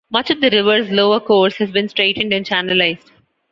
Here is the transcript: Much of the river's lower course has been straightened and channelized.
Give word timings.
Much 0.09 0.31
of 0.31 0.41
the 0.41 0.49
river's 0.49 0.89
lower 0.89 1.19
course 1.19 1.55
has 1.57 1.69
been 1.69 1.87
straightened 1.87 2.33
and 2.33 2.43
channelized. 2.43 3.11